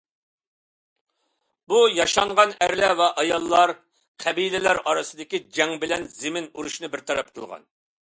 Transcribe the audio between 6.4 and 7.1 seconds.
ئۇرۇشىنى بىر